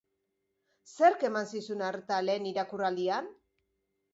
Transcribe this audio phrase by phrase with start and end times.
[0.95, 3.29] Zerk eman zizun arreta lehen irakurraldian?